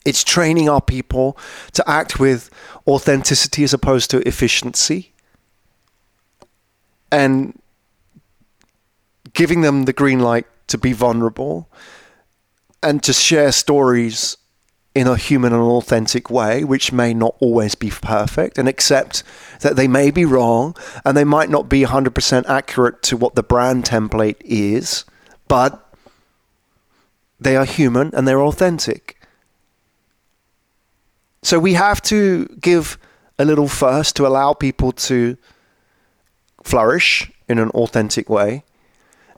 it's 0.07 0.25
training 0.25 0.69
our 0.69 0.81
people 0.81 1.37
to 1.73 1.89
act 1.89 2.19
with 2.19 2.51
authenticity 2.87 3.65
as 3.65 3.75
opposed 3.75 4.11
to 4.11 4.27
efficiency. 4.27 5.13
And 7.13 7.61
giving 9.33 9.61
them 9.61 9.85
the 9.85 9.93
green 9.93 10.21
light 10.21 10.47
to 10.71 10.79
be 10.79 10.93
vulnerable 10.93 11.69
and 12.83 13.03
to 13.03 13.13
share 13.13 13.53
stories 13.53 14.37
in 14.95 15.07
a 15.07 15.17
human 15.17 15.53
and 15.53 15.63
authentic 15.63 16.31
way, 16.31 16.65
which 16.65 16.93
may 16.93 17.15
not 17.15 17.37
always 17.39 17.75
be 17.75 17.91
perfect, 17.91 18.59
and 18.59 18.69
accept 18.69 19.23
that 19.61 19.77
they 19.77 19.87
may 19.87 20.11
be 20.11 20.25
wrong 20.25 20.75
and 21.05 21.17
they 21.17 21.25
might 21.25 21.49
not 21.49 21.69
be 21.69 21.83
100% 21.85 22.49
accurate 22.49 23.03
to 23.03 23.17
what 23.17 23.35
the 23.35 23.43
brand 23.43 23.85
template 23.85 24.41
is, 24.41 25.05
but 25.47 25.95
they 27.39 27.57
are 27.57 27.65
human 27.65 28.11
and 28.15 28.27
they're 28.27 28.43
authentic. 28.43 29.21
So 31.43 31.59
we 31.59 31.75
have 31.75 32.03
to 32.03 32.47
give 32.61 32.99
a 33.39 33.45
little 33.45 33.69
first 33.69 34.17
to 34.17 34.27
allow 34.27 34.53
people 34.53 34.93
to 34.93 35.37
flourish 36.63 37.31
in 37.49 37.59
an 37.59 37.71
authentic 37.71 38.29
way. 38.29 38.65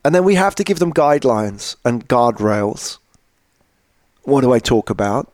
And 0.05 0.15
then 0.15 0.25
we 0.25 0.35
have 0.35 0.55
to 0.57 0.65
give 0.65 0.79
them 0.79 0.93
guidelines 0.93 1.77
and 1.85 2.09
guardrails. 2.09 2.99
What 4.25 4.41
do 4.41 4.53
I 4.53 4.59
talk 4.59 4.91
about? 4.91 5.33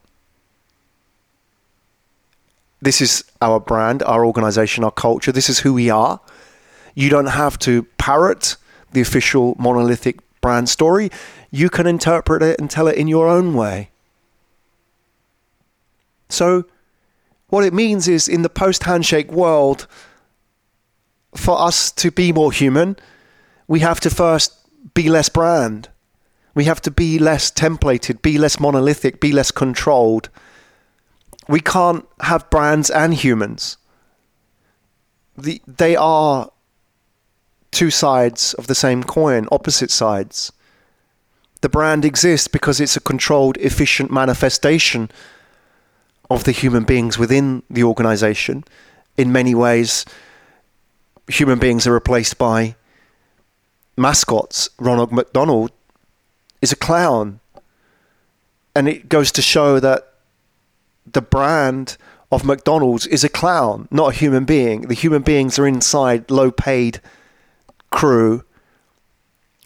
This 2.80 3.00
is 3.00 3.24
our 3.42 3.58
brand, 3.58 4.02
our 4.02 4.24
organization, 4.24 4.84
our 4.84 4.90
culture. 4.90 5.32
This 5.32 5.48
is 5.48 5.60
who 5.60 5.74
we 5.74 5.90
are. 5.90 6.20
You 6.94 7.08
don't 7.08 7.26
have 7.26 7.58
to 7.60 7.84
parrot 7.98 8.56
the 8.92 9.00
official 9.00 9.56
monolithic 9.58 10.20
brand 10.40 10.68
story. 10.68 11.10
You 11.50 11.70
can 11.70 11.86
interpret 11.86 12.42
it 12.42 12.60
and 12.60 12.70
tell 12.70 12.86
it 12.86 12.96
in 12.96 13.08
your 13.08 13.28
own 13.28 13.54
way. 13.54 13.90
So, 16.28 16.64
what 17.48 17.64
it 17.64 17.72
means 17.72 18.06
is 18.06 18.28
in 18.28 18.42
the 18.42 18.50
post 18.50 18.84
handshake 18.84 19.32
world, 19.32 19.86
for 21.34 21.60
us 21.60 21.90
to 21.92 22.10
be 22.10 22.32
more 22.32 22.52
human, 22.52 22.96
we 23.68 23.80
have 23.80 24.00
to 24.00 24.10
first 24.10 24.54
be 24.94 25.08
less 25.08 25.28
brand. 25.28 25.90
We 26.54 26.64
have 26.64 26.80
to 26.82 26.90
be 26.90 27.18
less 27.18 27.52
templated, 27.52 28.22
be 28.22 28.38
less 28.38 28.58
monolithic, 28.58 29.20
be 29.20 29.30
less 29.30 29.50
controlled. 29.50 30.30
We 31.46 31.60
can't 31.60 32.06
have 32.20 32.50
brands 32.50 32.90
and 32.90 33.14
humans. 33.14 33.76
The, 35.36 35.62
they 35.66 35.94
are 35.94 36.50
two 37.70 37.90
sides 37.90 38.54
of 38.54 38.66
the 38.66 38.74
same 38.74 39.04
coin, 39.04 39.46
opposite 39.52 39.90
sides. 39.90 40.50
The 41.60 41.68
brand 41.68 42.04
exists 42.04 42.48
because 42.48 42.80
it's 42.80 42.96
a 42.96 43.00
controlled, 43.00 43.56
efficient 43.58 44.10
manifestation 44.10 45.10
of 46.30 46.44
the 46.44 46.52
human 46.52 46.84
beings 46.84 47.18
within 47.18 47.62
the 47.70 47.84
organization. 47.84 48.64
In 49.16 49.32
many 49.32 49.54
ways, 49.54 50.04
human 51.28 51.58
beings 51.58 51.86
are 51.86 51.92
replaced 51.92 52.38
by 52.38 52.76
mascots. 53.98 54.70
Ronald 54.78 55.12
McDonald 55.12 55.72
is 56.62 56.72
a 56.72 56.76
clown. 56.76 57.40
And 58.74 58.88
it 58.88 59.08
goes 59.08 59.32
to 59.32 59.42
show 59.42 59.80
that 59.80 60.12
the 61.06 61.22
brand 61.22 61.96
of 62.30 62.44
McDonald's 62.44 63.06
is 63.06 63.24
a 63.24 63.28
clown, 63.28 63.88
not 63.90 64.14
a 64.14 64.16
human 64.16 64.44
being. 64.44 64.82
The 64.82 64.94
human 64.94 65.22
beings 65.22 65.58
are 65.58 65.66
inside 65.66 66.30
low 66.30 66.50
paid 66.50 67.00
crew. 67.90 68.44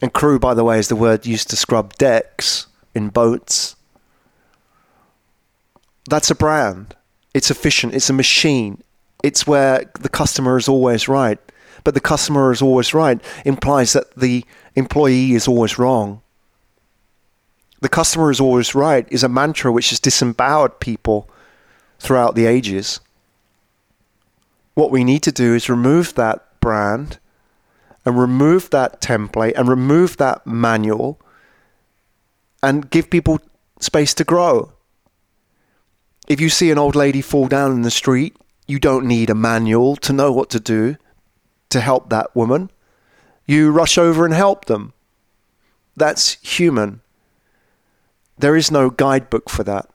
And 0.01 0.13
crew, 0.13 0.39
by 0.39 0.55
the 0.55 0.65
way, 0.65 0.79
is 0.79 0.89
the 0.89 0.97
word 0.97 1.27
used 1.27 1.51
to 1.51 1.57
scrub 1.57 1.95
decks 1.95 2.67
in 2.95 3.09
boats. 3.09 3.77
That's 6.09 6.31
a 6.31 6.35
brand. 6.35 6.97
It's 7.35 7.51
efficient. 7.51 7.95
It's 7.95 8.11
a 8.11 8.15
machine. 8.15 8.83
It's 9.23 9.47
where 9.47 9.91
the 10.01 10.09
customer 10.09 10.57
is 10.57 10.69
always 10.69 11.09
right. 11.09 11.39
But 11.85 11.95
the 11.95 12.01
customer 12.01 12.53
is 12.53 12.63
always 12.63 12.95
right 12.95 13.21
implies 13.45 13.93
that 13.93 14.15
the 14.15 14.45
employee 14.75 15.33
is 15.33 15.49
always 15.49 15.79
wrong. 15.79 16.23
The 17.81 17.89
customer 17.89 18.31
is 18.31 18.41
always 18.41 18.75
right 18.75 19.07
is 19.11 19.25
a 19.25 19.29
mantra 19.29 19.73
which 19.73 19.91
has 19.91 19.99
disempowered 19.99 20.79
people 20.79 21.29
throughout 21.99 22.35
the 22.35 22.47
ages. 22.47 23.01
What 24.75 24.91
we 24.91 25.05
need 25.05 25.23
to 25.25 25.33
do 25.33 25.55
is 25.55 25.69
remove 25.69 26.15
that 26.15 26.61
brand 26.61 27.19
and 28.05 28.19
remove 28.19 28.71
that 28.71 29.01
template 29.01 29.55
and 29.57 29.69
remove 29.69 30.17
that 30.17 30.47
manual 30.47 31.21
and 32.63 32.89
give 32.91 33.11
people 33.11 33.41
space 33.81 34.15
to 34.15 34.25
grow. 34.25 34.73
If 36.29 36.41
you 36.41 36.49
see 36.49 36.71
an 36.71 36.79
old 36.79 36.95
lady 36.95 37.21
fall 37.21 37.49
down 37.49 37.73
in 37.73 37.83
the 37.83 37.91
street, 37.91 38.37
you 38.69 38.79
don't 38.79 39.07
need 39.07 39.29
a 39.29 39.35
manual 39.35 39.97
to 39.97 40.13
know 40.13 40.31
what 40.31 40.51
to 40.51 40.61
do 40.61 40.97
to 41.73 41.81
help 41.81 42.11
that 42.11 42.35
woman. 42.35 42.71
You 43.47 43.71
rush 43.71 43.99
over 43.99 44.25
and 44.25 44.35
help 44.35 44.67
them. 44.67 44.93
That's 45.97 46.35
human. 46.43 47.01
There 48.39 48.57
is 48.57 48.71
no 48.71 48.91
guidebook 48.91 49.51
for 49.51 49.65
that. 49.65 49.89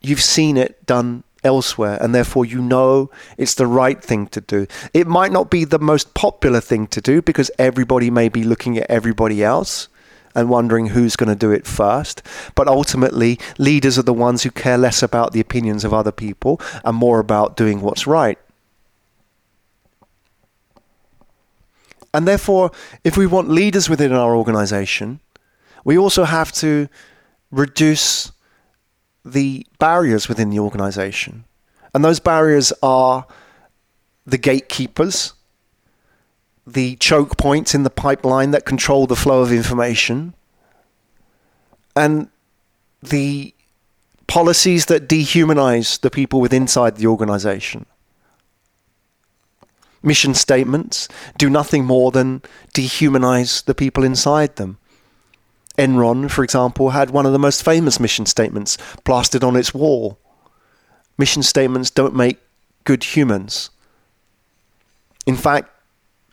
You've 0.00 0.22
seen 0.22 0.56
it 0.56 0.86
done 0.86 1.24
elsewhere, 1.42 1.98
and 2.00 2.14
therefore 2.14 2.44
you 2.44 2.60
know 2.60 3.10
it's 3.36 3.54
the 3.54 3.66
right 3.66 4.02
thing 4.02 4.26
to 4.28 4.40
do. 4.40 4.66
It 4.94 5.06
might 5.06 5.32
not 5.32 5.50
be 5.50 5.64
the 5.64 5.78
most 5.78 6.14
popular 6.14 6.60
thing 6.60 6.86
to 6.88 7.00
do 7.00 7.22
because 7.22 7.50
everybody 7.58 8.10
may 8.10 8.28
be 8.28 8.44
looking 8.44 8.78
at 8.78 8.90
everybody 8.90 9.42
else 9.42 9.88
and 10.34 10.50
wondering 10.50 10.88
who's 10.88 11.16
going 11.16 11.30
to 11.30 11.34
do 11.34 11.50
it 11.50 11.66
first. 11.66 12.22
But 12.54 12.68
ultimately, 12.68 13.38
leaders 13.58 13.98
are 13.98 14.02
the 14.02 14.12
ones 14.12 14.42
who 14.42 14.50
care 14.50 14.78
less 14.78 15.02
about 15.02 15.32
the 15.32 15.40
opinions 15.40 15.84
of 15.84 15.94
other 15.94 16.12
people 16.12 16.60
and 16.84 16.96
more 16.96 17.20
about 17.20 17.56
doing 17.56 17.80
what's 17.80 18.06
right. 18.06 18.38
And 22.16 22.26
therefore, 22.26 22.70
if 23.04 23.18
we 23.18 23.26
want 23.26 23.50
leaders 23.50 23.90
within 23.90 24.10
our 24.10 24.34
organization, 24.34 25.20
we 25.84 25.98
also 25.98 26.24
have 26.24 26.50
to 26.52 26.88
reduce 27.50 28.32
the 29.22 29.66
barriers 29.78 30.26
within 30.26 30.48
the 30.48 30.58
organization. 30.58 31.44
And 31.92 32.02
those 32.02 32.18
barriers 32.18 32.72
are 32.82 33.26
the 34.24 34.38
gatekeepers, 34.38 35.34
the 36.66 36.96
choke 36.96 37.36
points 37.36 37.74
in 37.74 37.82
the 37.82 37.90
pipeline 37.90 38.50
that 38.52 38.64
control 38.64 39.06
the 39.06 39.14
flow 39.14 39.42
of 39.42 39.52
information, 39.52 40.32
and 41.94 42.30
the 43.02 43.52
policies 44.26 44.86
that 44.86 45.06
dehumanize 45.06 46.00
the 46.00 46.10
people 46.10 46.40
within 46.40 46.62
inside 46.62 46.96
the 46.96 47.08
organization. 47.08 47.84
Mission 50.06 50.34
statements 50.34 51.08
do 51.36 51.50
nothing 51.50 51.84
more 51.84 52.12
than 52.12 52.40
dehumanize 52.72 53.64
the 53.64 53.74
people 53.74 54.04
inside 54.04 54.54
them. 54.54 54.78
Enron, 55.76 56.30
for 56.30 56.44
example, 56.44 56.90
had 56.90 57.10
one 57.10 57.26
of 57.26 57.32
the 57.32 57.40
most 57.40 57.64
famous 57.64 57.98
mission 57.98 58.24
statements 58.24 58.78
plastered 59.04 59.42
on 59.42 59.56
its 59.56 59.74
wall. 59.74 60.16
Mission 61.18 61.42
statements 61.42 61.90
don't 61.90 62.14
make 62.14 62.38
good 62.84 63.02
humans. 63.02 63.70
In 65.26 65.34
fact, 65.34 65.70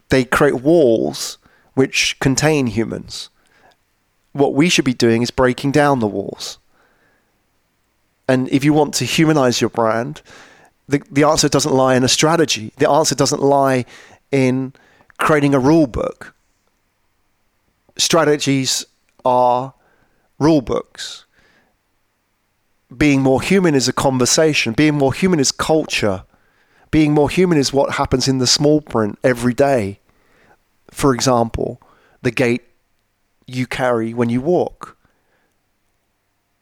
they 0.09 0.23
create 0.23 0.61
walls 0.61 1.39
which 1.73 2.19
contain 2.19 2.67
humans. 2.67 3.31
What 4.33 4.53
we 4.53 4.69
should 4.69 4.85
be 4.85 4.93
doing 4.93 5.23
is 5.23 5.31
breaking 5.31 5.71
down 5.71 5.99
the 5.99 6.05
walls. 6.05 6.59
And 8.27 8.47
if 8.49 8.63
you 8.63 8.71
want 8.71 8.93
to 8.95 9.05
humanize 9.05 9.61
your 9.61 9.71
brand, 9.71 10.21
the, 10.87 11.01
the 11.11 11.23
answer 11.23 11.49
doesn't 11.49 11.73
lie 11.73 11.95
in 11.95 12.03
a 12.03 12.07
strategy. 12.07 12.73
The 12.77 12.89
answer 12.89 13.15
doesn't 13.15 13.41
lie 13.41 13.85
in 14.31 14.73
creating 15.17 15.53
a 15.53 15.59
rule 15.59 15.87
book. 15.87 16.33
Strategies 17.97 18.85
are 19.23 19.73
rule 20.39 20.61
books. 20.61 21.25
Being 22.95 23.21
more 23.21 23.41
human 23.41 23.75
is 23.75 23.87
a 23.87 23.93
conversation. 23.93 24.73
Being 24.73 24.95
more 24.95 25.13
human 25.13 25.39
is 25.39 25.51
culture. 25.51 26.23
Being 26.91 27.13
more 27.13 27.29
human 27.29 27.57
is 27.57 27.73
what 27.73 27.93
happens 27.93 28.27
in 28.27 28.37
the 28.37 28.47
small 28.47 28.81
print 28.81 29.17
every 29.23 29.53
day 29.53 29.99
for 30.93 31.13
example, 31.13 31.81
the 32.21 32.31
gait 32.31 32.63
you 33.47 33.67
carry 33.67 34.13
when 34.13 34.29
you 34.29 34.41
walk. 34.41 34.95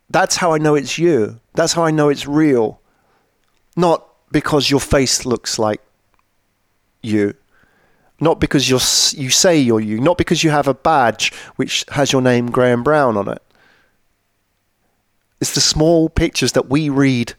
That's 0.09 0.37
how 0.37 0.53
I 0.53 0.57
know 0.57 0.75
it's 0.75 0.97
you. 0.97 1.39
That's 1.53 1.73
how 1.73 1.83
I 1.83 1.91
know 1.91 2.09
it's 2.09 2.27
real. 2.27 2.81
Not 3.75 4.07
because 4.31 4.69
your 4.69 4.79
face 4.79 5.25
looks 5.25 5.59
like 5.59 5.81
you. 7.01 7.35
Not 8.19 8.39
because 8.39 8.69
you're, 8.69 8.79
you 9.19 9.29
say 9.29 9.57
you're 9.57 9.79
you. 9.79 9.99
Not 9.99 10.17
because 10.17 10.43
you 10.43 10.51
have 10.51 10.67
a 10.67 10.73
badge 10.73 11.33
which 11.55 11.85
has 11.89 12.11
your 12.11 12.21
name 12.21 12.51
Graham 12.51 12.83
Brown 12.83 13.17
on 13.17 13.27
it. 13.27 13.41
It's 15.39 15.55
the 15.55 15.61
small 15.61 16.07
pictures 16.07 16.51
that 16.51 16.69
we 16.69 16.87
read 16.87 17.33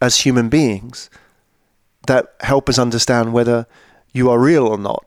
as 0.00 0.20
human 0.20 0.50
beings 0.50 1.08
that 2.06 2.34
help 2.40 2.68
us 2.68 2.78
understand 2.78 3.32
whether 3.32 3.66
you 4.12 4.30
are 4.30 4.38
real 4.38 4.66
or 4.66 4.76
not. 4.76 5.06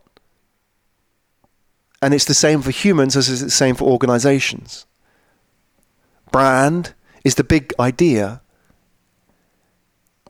And 2.02 2.14
it's 2.14 2.26
the 2.26 2.34
same 2.34 2.62
for 2.62 2.72
humans 2.72 3.16
as 3.16 3.30
it's 3.30 3.42
the 3.42 3.50
same 3.50 3.76
for 3.76 3.86
organizations. 3.86 4.86
Brand 6.32 6.94
is 7.24 7.36
the 7.36 7.44
big 7.44 7.74
idea. 7.80 8.42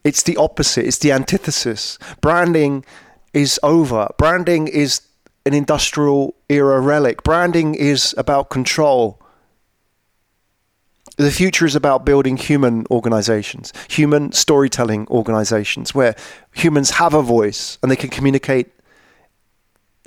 It's 0.07 0.23
the 0.23 0.37
opposite, 0.37 0.85
it's 0.85 0.99
the 0.99 1.11
antithesis. 1.11 1.99
Branding 2.21 2.85
is 3.33 3.59
over. 3.61 4.07
Branding 4.17 4.69
is 4.69 5.01
an 5.45 5.53
industrial 5.53 6.33
era 6.47 6.79
relic. 6.79 7.23
Branding 7.23 7.75
is 7.75 8.15
about 8.17 8.49
control. 8.49 9.21
The 11.17 11.31
future 11.31 11.65
is 11.65 11.75
about 11.75 12.05
building 12.05 12.37
human 12.37 12.85
organizations, 12.89 13.73
human 13.89 14.31
storytelling 14.31 15.07
organizations, 15.09 15.93
where 15.93 16.15
humans 16.53 16.91
have 16.91 17.13
a 17.13 17.21
voice 17.21 17.77
and 17.81 17.91
they 17.91 17.95
can 17.97 18.09
communicate 18.09 18.71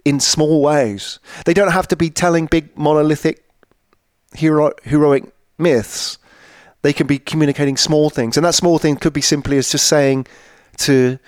in 0.04 0.18
small 0.18 0.62
ways. 0.62 1.18
They 1.44 1.52
don't 1.52 1.72
have 1.72 1.88
to 1.88 1.96
be 1.96 2.08
telling 2.08 2.46
big 2.46 2.74
monolithic 2.78 3.44
hero, 4.34 4.72
heroic 4.82 5.24
myths. 5.58 6.16
They 6.82 6.92
can 6.92 7.06
be 7.06 7.18
communicating 7.18 7.76
small 7.76 8.10
things. 8.10 8.36
And 8.36 8.46
that 8.46 8.54
small 8.54 8.78
thing 8.78 8.96
could 8.96 9.12
be 9.12 9.20
simply 9.20 9.58
as 9.58 9.70
just 9.70 9.86
saying 9.86 10.26
to 10.78 11.18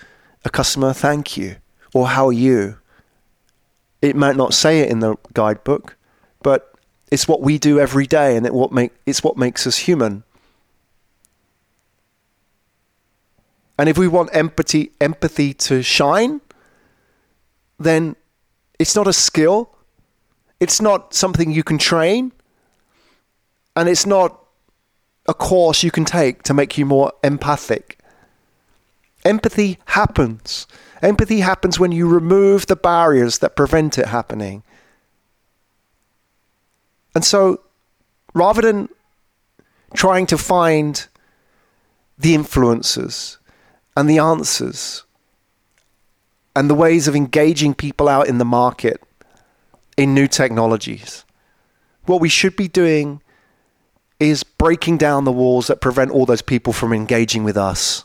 a 0.44 0.50
customer, 0.50 0.92
thank 0.92 1.36
you, 1.36 1.56
or 1.94 2.08
how 2.08 2.28
are 2.28 2.32
you? 2.32 2.78
It 4.00 4.16
might 4.16 4.36
not 4.36 4.54
say 4.54 4.80
it 4.80 4.90
in 4.90 5.00
the 5.00 5.16
guidebook, 5.34 5.96
but 6.42 6.74
it's 7.10 7.28
what 7.28 7.42
we 7.42 7.58
do 7.58 7.78
every 7.78 8.06
day 8.06 8.36
and 8.36 8.46
it 8.46 8.54
what 8.54 8.72
make, 8.72 8.92
it's 9.06 9.22
what 9.22 9.36
makes 9.36 9.66
us 9.66 9.76
human. 9.76 10.24
And 13.78 13.88
if 13.88 13.98
we 13.98 14.08
want 14.08 14.30
empathy, 14.32 14.92
empathy 15.00 15.54
to 15.54 15.82
shine, 15.82 16.40
then 17.78 18.16
it's 18.78 18.96
not 18.96 19.06
a 19.06 19.12
skill. 19.12 19.74
It's 20.60 20.80
not 20.80 21.14
something 21.14 21.50
you 21.50 21.62
can 21.62 21.78
train. 21.78 22.32
And 23.76 23.88
it's 23.88 24.06
not 24.06 24.41
a 25.26 25.34
course 25.34 25.82
you 25.82 25.90
can 25.90 26.04
take 26.04 26.42
to 26.44 26.54
make 26.54 26.76
you 26.76 26.84
more 26.84 27.12
empathic. 27.22 27.98
Empathy 29.24 29.78
happens. 29.86 30.66
Empathy 31.00 31.40
happens 31.40 31.78
when 31.78 31.92
you 31.92 32.08
remove 32.08 32.66
the 32.66 32.76
barriers 32.76 33.38
that 33.38 33.56
prevent 33.56 33.98
it 33.98 34.06
happening. 34.06 34.62
And 37.14 37.24
so, 37.24 37.60
rather 38.34 38.62
than 38.62 38.88
trying 39.94 40.26
to 40.26 40.38
find 40.38 41.06
the 42.18 42.34
influences 42.34 43.38
and 43.96 44.08
the 44.08 44.18
answers 44.18 45.04
and 46.54 46.68
the 46.68 46.74
ways 46.74 47.08
of 47.08 47.16
engaging 47.16 47.74
people 47.74 48.08
out 48.08 48.28
in 48.28 48.38
the 48.38 48.44
market 48.44 49.02
in 49.96 50.14
new 50.14 50.26
technologies. 50.26 51.24
What 52.06 52.20
we 52.20 52.28
should 52.28 52.56
be 52.56 52.68
doing 52.68 53.21
is 54.28 54.42
breaking 54.42 54.98
down 54.98 55.24
the 55.24 55.32
walls 55.32 55.66
that 55.66 55.80
prevent 55.80 56.10
all 56.10 56.26
those 56.26 56.42
people 56.42 56.72
from 56.72 56.92
engaging 56.92 57.44
with 57.44 57.56
us. 57.56 58.04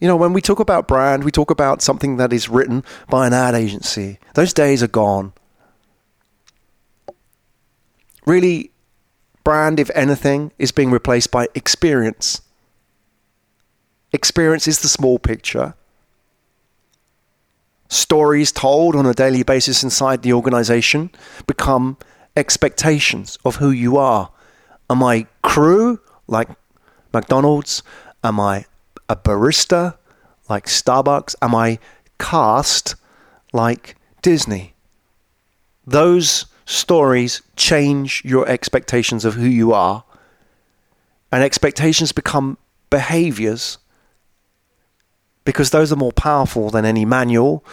You 0.00 0.08
know, 0.08 0.16
when 0.16 0.32
we 0.32 0.40
talk 0.40 0.58
about 0.58 0.88
brand, 0.88 1.22
we 1.22 1.30
talk 1.30 1.50
about 1.50 1.80
something 1.80 2.16
that 2.16 2.32
is 2.32 2.48
written 2.48 2.82
by 3.08 3.26
an 3.26 3.32
ad 3.32 3.54
agency. 3.54 4.18
Those 4.34 4.52
days 4.52 4.82
are 4.82 4.88
gone. 4.88 5.32
really, 8.26 8.70
brand, 9.44 9.80
if 9.80 9.90
anything, 9.94 10.52
is 10.58 10.72
being 10.72 10.90
replaced 10.90 11.30
by 11.30 11.48
experience. 11.54 12.40
Experience 14.12 14.68
is 14.68 14.80
the 14.80 14.88
small 14.88 15.18
picture. 15.18 15.74
Stories 17.88 18.52
told 18.52 18.96
on 18.96 19.06
a 19.06 19.14
daily 19.14 19.42
basis 19.42 19.82
inside 19.82 20.22
the 20.22 20.32
organization 20.32 21.10
become 21.46 21.96
expectations 22.36 23.38
of 23.44 23.56
who 23.56 23.70
you 23.70 23.96
are. 23.96 24.30
Am 24.88 25.02
I 25.02 25.26
crew 25.42 26.00
like 26.26 26.48
McDonald's? 27.12 27.82
Am 28.24 28.38
I 28.40 28.66
a 29.08 29.16
barista 29.16 29.96
like 30.48 30.66
Starbucks? 30.66 31.34
Am 31.42 31.54
I 31.54 31.78
cast 32.18 32.94
like 33.52 33.96
Disney? 34.22 34.74
Those 35.86 36.46
stories 36.64 37.42
change 37.56 38.22
your 38.24 38.48
expectations 38.48 39.24
of 39.24 39.34
who 39.34 39.46
you 39.46 39.72
are, 39.72 40.04
and 41.30 41.42
expectations 41.42 42.12
become 42.12 42.56
behaviors 42.90 43.78
because 45.44 45.70
those 45.70 45.92
are 45.92 45.96
more 45.96 46.12
powerful 46.12 46.70
than 46.70 46.84
any 46.84 47.04
manual 47.04 47.64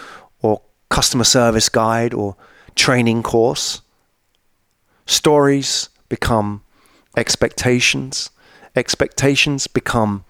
or 0.42 0.62
customer 0.90 1.24
service 1.24 1.70
guide 1.70 2.14
or 2.14 2.36
training 2.76 3.22
course. 3.22 3.82
Stories 5.10 5.90
become 6.08 6.62
expectations, 7.18 8.30
expectations 8.76 9.66
become 9.66 10.24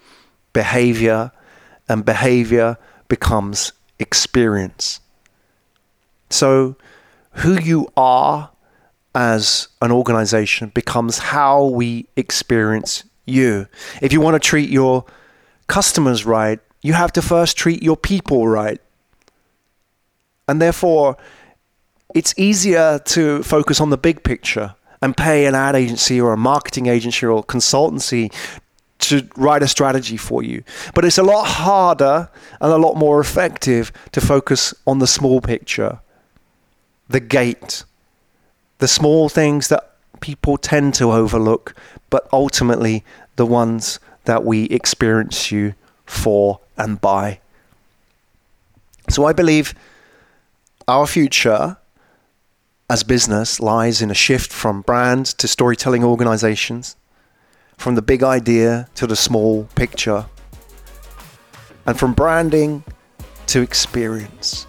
behavior, 0.53 1.33
and 1.89 2.05
behavior 2.05 2.77
becomes 3.09 3.73
experience. 3.99 5.01
So, 6.29 6.77
who 7.43 7.59
you 7.59 7.89
are 7.97 8.51
as 9.13 9.67
an 9.81 9.91
organization 9.91 10.69
becomes 10.69 11.17
how 11.17 11.65
we 11.65 12.07
experience 12.15 13.03
you. 13.25 13.67
If 14.01 14.13
you 14.13 14.21
want 14.21 14.35
to 14.35 14.39
treat 14.39 14.69
your 14.69 15.03
customers 15.67 16.25
right, 16.25 16.61
you 16.81 16.93
have 16.93 17.11
to 17.11 17.21
first 17.21 17.57
treat 17.57 17.83
your 17.83 17.97
people 17.97 18.47
right. 18.47 18.79
And 20.47 20.61
therefore, 20.61 21.17
it's 22.13 22.33
easier 22.37 22.99
to 22.99 23.43
focus 23.43 23.79
on 23.79 23.89
the 23.89 23.97
big 23.97 24.23
picture 24.23 24.75
and 25.01 25.15
pay 25.15 25.45
an 25.45 25.55
ad 25.55 25.75
agency 25.75 26.19
or 26.19 26.33
a 26.33 26.37
marketing 26.37 26.87
agency 26.87 27.25
or 27.25 27.43
consultancy 27.43 28.33
to 28.99 29.27
write 29.37 29.63
a 29.63 29.67
strategy 29.67 30.17
for 30.17 30.43
you. 30.43 30.63
But 30.93 31.05
it's 31.05 31.17
a 31.17 31.23
lot 31.23 31.45
harder 31.45 32.29
and 32.59 32.71
a 32.71 32.77
lot 32.77 32.95
more 32.95 33.19
effective 33.21 33.91
to 34.11 34.21
focus 34.21 34.73
on 34.85 34.99
the 34.99 35.07
small 35.07 35.39
picture, 35.39 35.99
the 37.07 37.21
gait, 37.21 37.85
the 38.79 38.87
small 38.87 39.29
things 39.29 39.69
that 39.69 39.95
people 40.19 40.57
tend 40.57 40.93
to 40.95 41.11
overlook, 41.11 41.75
but 42.09 42.27
ultimately 42.33 43.05
the 43.37 43.45
ones 43.45 43.99
that 44.25 44.43
we 44.43 44.65
experience 44.65 45.51
you 45.51 45.73
for 46.05 46.59
and 46.77 46.99
by. 46.99 47.39
So 49.09 49.25
I 49.25 49.33
believe 49.33 49.73
our 50.87 51.07
future 51.07 51.77
as 52.89 53.03
business 53.03 53.59
lies 53.59 54.01
in 54.01 54.09
a 54.09 54.15
shift 54.15 54.51
from 54.51 54.81
brand 54.81 55.27
to 55.27 55.47
storytelling 55.47 56.03
organizations, 56.03 56.95
from 57.77 57.95
the 57.95 58.01
big 58.01 58.23
idea 58.23 58.89
to 58.95 59.05
the 59.05 59.15
small 59.15 59.65
picture, 59.75 60.25
and 61.85 61.97
from 61.97 62.13
branding 62.13 62.83
to 63.45 63.61
experience. 63.61 64.65